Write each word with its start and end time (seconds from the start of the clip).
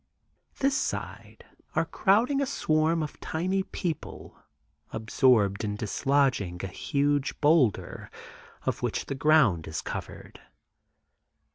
This 0.57 0.75
side 0.75 1.45
are 1.75 1.85
crowding 1.85 2.41
a 2.41 2.47
swarm 2.47 3.03
of 3.03 3.19
tiny 3.19 3.61
people 3.61 4.35
absorbed 4.91 5.63
in 5.63 5.75
dislodging 5.75 6.59
a 6.63 6.67
huge 6.67 7.39
boulder 7.39 8.09
of 8.63 8.81
which 8.81 9.05
the 9.05 9.13
ground 9.13 9.67
is 9.67 9.79
covered. 9.83 10.41